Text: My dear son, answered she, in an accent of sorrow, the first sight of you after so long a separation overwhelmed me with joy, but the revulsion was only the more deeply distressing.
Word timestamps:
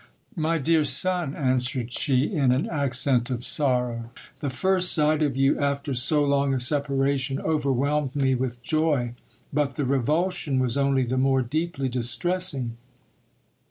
My 0.35 0.57
dear 0.57 0.83
son, 0.83 1.35
answered 1.35 1.91
she, 1.91 2.25
in 2.35 2.51
an 2.51 2.67
accent 2.71 3.29
of 3.29 3.45
sorrow, 3.45 4.09
the 4.39 4.49
first 4.49 4.93
sight 4.93 5.21
of 5.21 5.37
you 5.37 5.59
after 5.59 5.93
so 5.93 6.23
long 6.23 6.55
a 6.55 6.59
separation 6.59 7.39
overwhelmed 7.39 8.15
me 8.15 8.33
with 8.33 8.63
joy, 8.63 9.13
but 9.53 9.75
the 9.75 9.85
revulsion 9.85 10.57
was 10.57 10.75
only 10.75 11.03
the 11.03 11.19
more 11.19 11.43
deeply 11.43 11.87
distressing. 11.87 12.77